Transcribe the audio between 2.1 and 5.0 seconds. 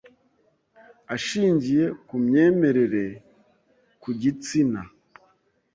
myemerere, ku gitsina,